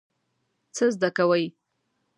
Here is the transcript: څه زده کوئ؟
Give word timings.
څه 0.75 0.85
زده 0.95 1.09
کوئ؟ 1.17 1.45